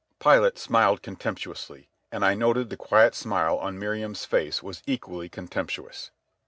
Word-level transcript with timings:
Pilate 0.19 0.57
smiled 0.57 1.03
contemptuously, 1.03 1.87
and 2.11 2.25
I 2.25 2.33
noted 2.33 2.71
the 2.71 2.75
quiet 2.75 3.13
smile 3.13 3.57
on 3.59 3.77
Miriam's 3.77 4.25
face 4.25 4.63
was 4.63 4.81
equally 4.87 5.29
contemptuous. 5.29 6.09